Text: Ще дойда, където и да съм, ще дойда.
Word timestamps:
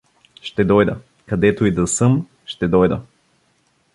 Ще 0.41 0.63
дойда, 0.63 1.01
където 1.27 1.65
и 1.65 1.71
да 1.71 1.87
съм, 1.87 2.27
ще 2.45 2.67
дойда. 2.67 3.01